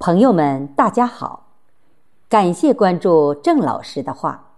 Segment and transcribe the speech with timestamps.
[0.00, 1.48] 朋友们，大家好！
[2.28, 4.52] 感谢关注郑老师的话，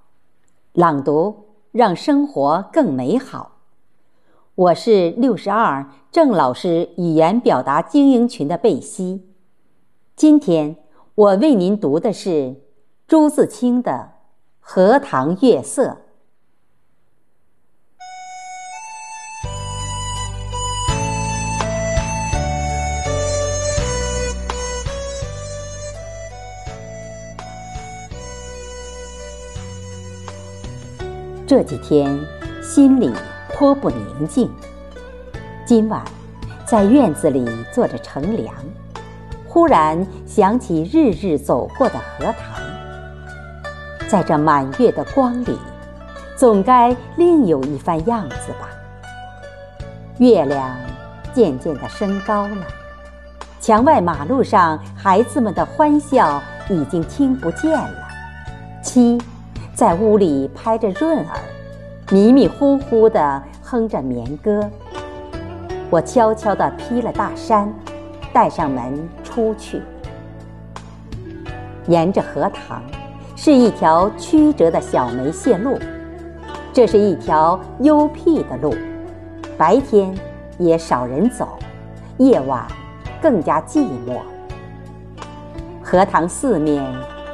[0.75, 3.53] 朗读让生活更美好。
[4.55, 9.31] 我是六十二郑老师语言表达精英群的贝西。
[10.15, 10.77] 今天
[11.15, 12.57] 我为您读的是
[13.09, 13.93] 朱自清的
[14.61, 15.89] 《荷塘月色》。
[31.51, 32.17] 这几天
[32.63, 33.13] 心里
[33.53, 34.49] 颇不宁静。
[35.67, 36.01] 今晚
[36.65, 38.55] 在院子里坐着乘凉，
[39.49, 42.63] 忽然想起日日走过的荷塘。
[44.09, 45.59] 在这满月的光里，
[46.37, 48.69] 总该另有一番样子吧。
[50.19, 50.71] 月亮
[51.35, 52.65] 渐渐的升高了，
[53.61, 58.07] 墙外马路上孩子们的欢笑已经听不见了。
[58.85, 59.21] 七。
[59.81, 61.41] 在屋里拍着闰儿，
[62.11, 64.69] 迷迷糊糊地哼着眠歌。
[65.89, 67.73] 我悄悄地披了大衫，
[68.31, 69.81] 带上门出去。
[71.87, 72.83] 沿着荷塘，
[73.35, 75.79] 是一条曲折的小梅泄路。
[76.75, 78.75] 这是一条幽僻的路，
[79.57, 80.15] 白天
[80.59, 81.59] 也少人走，
[82.19, 82.67] 夜晚
[83.23, 84.19] 更加寂寞。
[85.83, 86.85] 荷塘四面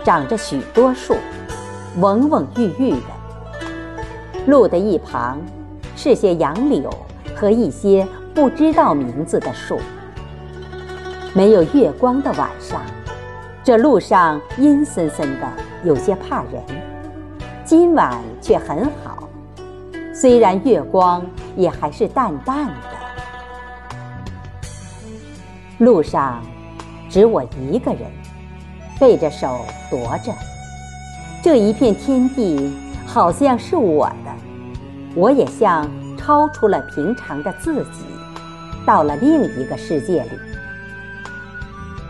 [0.05, 1.17] 长着许多树。
[1.99, 5.41] 蓊蓊郁郁的，路的一旁
[5.97, 6.91] 是些杨柳
[7.35, 9.79] 和一些不知道名字的树。
[11.33, 12.83] 没有月光的晚上，
[13.65, 15.51] 这路上阴森森的，
[15.85, 16.63] 有些怕人。
[17.65, 19.27] 今晚却很好，
[20.15, 21.25] 虽然月光
[21.57, 22.75] 也还是淡淡的。
[25.79, 26.43] 路上
[27.09, 28.03] 只我一个人，
[29.01, 30.31] 背着手踱着。
[31.47, 32.75] 这一片天地
[33.07, 34.33] 好像是我的，
[35.15, 38.05] 我也像超出了平常的自己，
[38.85, 40.31] 到了另一个世界里。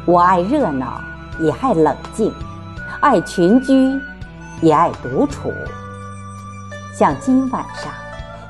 [0.07, 1.03] 我爱热闹，
[1.39, 2.33] 也爱冷静；
[3.03, 4.01] 爱群居，
[4.63, 5.53] 也爱独处。
[6.95, 7.93] 像今晚上，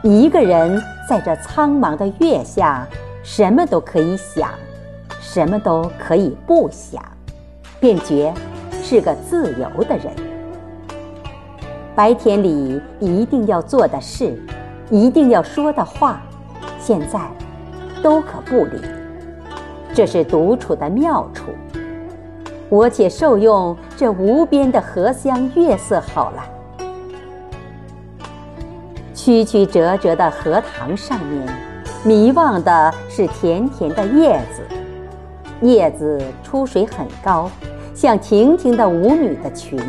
[0.05, 2.87] 一个人在这苍茫的月下，
[3.25, 4.51] 什么都可以想，
[5.21, 7.03] 什么都可以不想，
[7.81, 8.33] 便觉
[8.85, 10.26] 是个自由的人。
[11.97, 14.39] 白天里一定要做的事，
[14.91, 16.21] 一定要说的话，
[16.79, 17.19] 现在
[18.03, 18.79] 都可不理。
[19.95, 21.47] 这是独处的妙处。
[22.69, 26.45] 我且受用这无边的荷香月色好了。
[29.15, 31.49] 曲曲折折的荷塘上面，
[32.05, 34.63] 迷望的是甜甜的叶子。
[35.63, 37.51] 叶子出水很高，
[37.95, 39.81] 像亭亭的舞女的裙。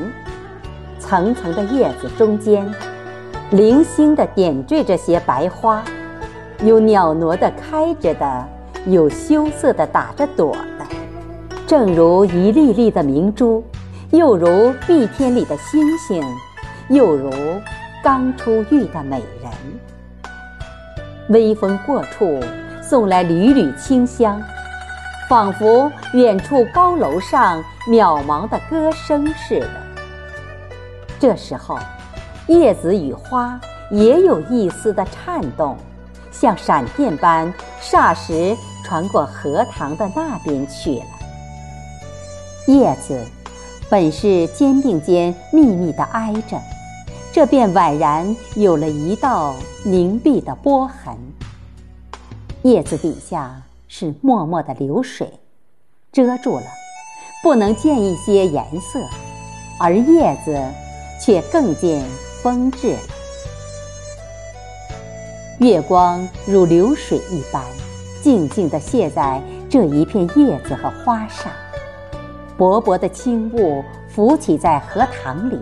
[1.08, 2.70] 层层的叶子中间，
[3.52, 5.82] 零星地点缀着些白花，
[6.62, 8.46] 有袅娜的开着的，
[8.86, 10.86] 有羞涩的打着朵的，
[11.66, 13.64] 正如一粒粒的明珠，
[14.12, 16.22] 又如碧天里的星星，
[16.90, 17.32] 又如
[18.04, 19.50] 刚出浴的美人。
[21.30, 22.38] 微风过处，
[22.82, 24.44] 送来缕缕清香，
[25.30, 29.87] 仿佛远处高楼上渺茫的歌声似的。
[31.20, 31.80] 这时候，
[32.48, 35.76] 叶子与花也有一丝的颤动，
[36.32, 37.52] 像闪电般，
[37.82, 38.56] 霎时
[38.86, 41.06] 传过荷塘的那边去了。
[42.68, 43.26] 叶子
[43.90, 46.62] 本是肩并肩密密地挨着，
[47.32, 51.18] 这便宛然有了一道凝碧的波痕。
[52.62, 55.32] 叶子底下是脉脉的流水，
[56.12, 56.66] 遮住了，
[57.42, 59.00] 不能见一些颜色，
[59.80, 60.62] 而叶子。
[61.20, 62.04] 却更见
[62.42, 63.00] 风致了。
[65.60, 67.64] 月光如流水一般，
[68.22, 71.52] 静静地泻在这一片叶子和花上。
[72.56, 75.60] 薄薄的轻雾浮起在荷塘里，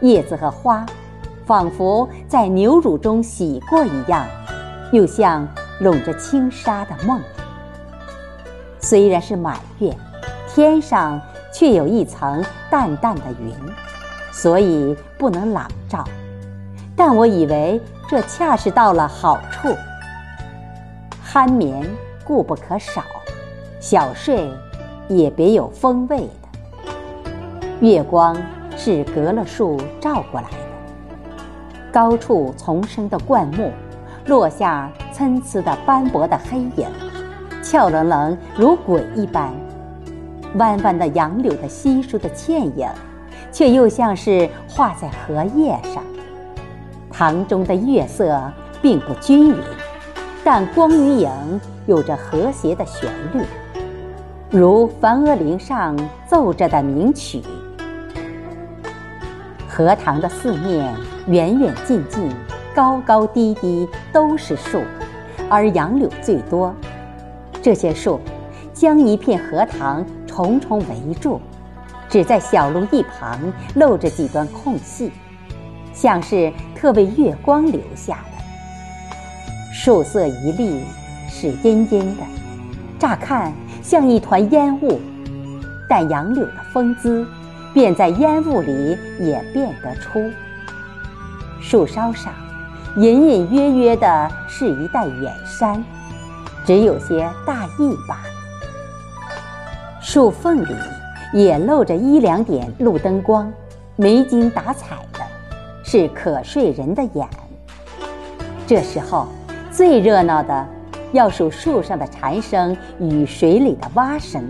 [0.00, 0.86] 叶子和花
[1.44, 4.26] 仿佛在牛乳中洗过一样，
[4.92, 5.48] 又像
[5.80, 7.20] 笼着轻纱的梦。
[8.80, 9.92] 虽然是满月，
[10.48, 11.20] 天上
[11.52, 13.52] 却有一层淡淡的云。
[14.36, 16.04] 所以不能朗照，
[16.94, 19.74] 但我以为这恰是到了好处。
[21.26, 21.82] 酣眠
[22.22, 23.02] 固不可少，
[23.80, 24.52] 小睡
[25.08, 27.68] 也别有风味的。
[27.80, 28.36] 月光
[28.76, 30.56] 是隔了树照过来的，
[31.90, 33.72] 高处丛生的灌木，
[34.26, 36.86] 落下参差的斑驳的黑影，
[37.62, 39.50] 俏愣愣如鬼一般。
[40.56, 42.86] 弯弯的杨柳的稀疏的倩影，
[43.50, 46.02] 却又像是画在荷叶上。
[47.10, 48.40] 塘中的月色
[48.82, 49.56] 并不均匀，
[50.44, 51.30] 但光与影
[51.86, 53.42] 有着和谐的旋律，
[54.50, 55.96] 如梵婀陵上
[56.26, 57.42] 奏着的名曲。
[59.66, 60.94] 荷塘的四面，
[61.26, 62.30] 远远近近，
[62.74, 64.82] 高高低低，都是树，
[65.48, 66.74] 而杨柳最多。
[67.62, 68.20] 这些树
[68.72, 71.40] 将一片荷塘重重围住，
[72.16, 73.38] 只在小路一旁
[73.74, 75.12] 露着几段空隙，
[75.92, 78.42] 像是特为月光留下的。
[79.70, 80.82] 树色一粒
[81.28, 82.22] 是阴阴的，
[82.98, 83.52] 乍看
[83.82, 84.98] 像一团烟雾，
[85.90, 87.26] 但杨柳的风姿。
[87.74, 90.18] 便在烟雾里也辨得出，
[91.60, 92.32] 树梢上
[92.96, 95.84] 隐隐约约的是一带远山，
[96.64, 98.30] 只有些大意罢了。
[100.00, 100.74] 树缝里
[101.32, 103.52] 也露着一两点路灯光，
[103.96, 105.20] 没精打采的，
[105.84, 107.26] 是可睡人的眼。
[108.66, 109.26] 这时候
[109.70, 110.66] 最热闹的
[111.12, 114.42] 要数树上的蝉声与水里的蛙声，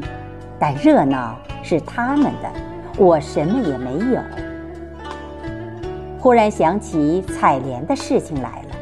[0.59, 2.51] 但热闹是他们的。
[2.99, 4.21] 我什么也没有。
[6.19, 8.77] 忽然想起采莲的事情来了。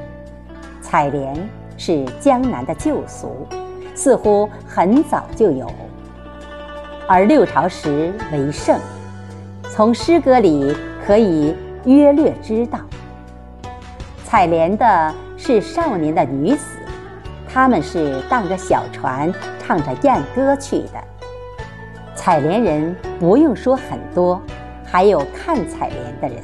[0.80, 1.34] 采莲
[1.76, 3.46] 是江南的旧俗，
[3.94, 5.68] 似乎很早就有，
[7.06, 8.78] 而六朝时为盛。
[9.70, 10.74] 从诗歌里
[11.06, 11.54] 可以
[11.84, 12.78] 约略知道，
[14.24, 16.64] 采莲的是少年的女子，
[17.48, 21.04] 他们是荡着小船，唱着艳歌去的。
[22.14, 24.40] 采莲人不用说很多，
[24.84, 26.42] 还有看采莲的人。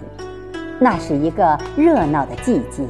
[0.78, 2.82] 那是一个热闹的季节，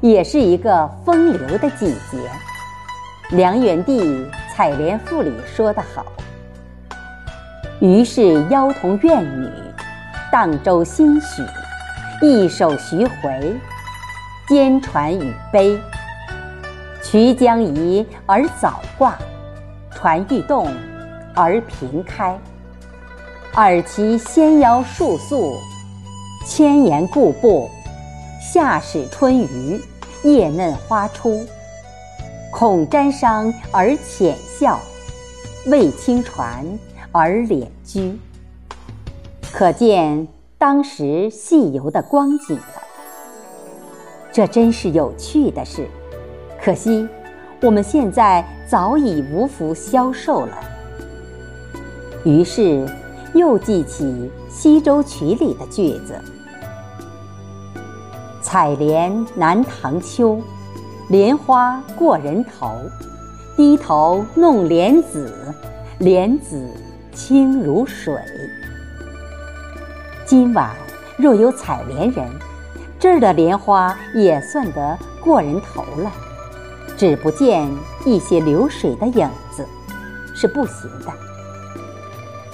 [0.00, 2.18] 也是一个风流的季节。
[3.30, 4.02] 梁元帝
[4.54, 6.04] 《采莲赋》里说得好
[7.80, 9.48] ：“于是妖童怨女，
[10.32, 11.42] 荡舟新许，
[12.20, 13.56] 一首徐回，
[14.48, 15.78] 兼传与悲。
[17.02, 19.16] 渠将移而早挂，
[19.90, 20.72] 船欲动。”
[21.40, 22.36] 而平开，
[23.54, 25.56] 尔其纤腰束素，
[26.44, 27.70] 千言固步。
[28.40, 29.80] 夏始春余，
[30.24, 31.46] 叶嫩花初。
[32.50, 34.80] 恐沾裳而浅笑，
[35.66, 36.66] 畏轻船
[37.12, 38.18] 而敛居。
[39.52, 40.28] 可见
[40.58, 42.82] 当时戏游的光景了。
[44.30, 45.88] 这真是有趣的事，
[46.62, 47.08] 可惜
[47.62, 50.58] 我们现在早已无福消受了。
[52.24, 52.86] 于是，
[53.34, 54.04] 又记起
[54.48, 56.14] 《西洲曲》里的句子
[58.42, 60.40] ：“采莲南塘秋，
[61.08, 62.70] 莲花过人头。
[63.56, 65.32] 低头弄莲子，
[65.98, 66.70] 莲子
[67.18, 68.14] 清如水。”
[70.24, 70.76] 今晚
[71.16, 72.30] 若有采莲人，
[72.96, 76.12] 这儿的莲花也算得过人头了，
[76.96, 77.68] 只不见
[78.06, 79.66] 一些流水的影子，
[80.32, 81.12] 是不行的。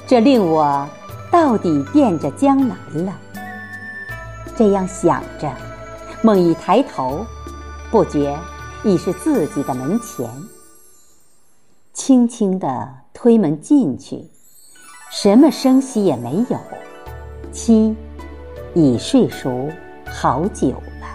[0.07, 0.89] 这令我
[1.31, 3.13] 到底惦着江南了。
[4.57, 5.53] 这样想着，
[6.23, 7.27] 猛一抬头，
[7.91, 8.35] 不觉
[8.83, 10.27] 已是自己的门前。
[11.93, 14.31] 轻轻地推门进去，
[15.17, 16.59] 什么声息也没有。
[17.53, 17.95] 妻
[18.75, 19.71] 已睡熟
[20.05, 21.14] 好久了。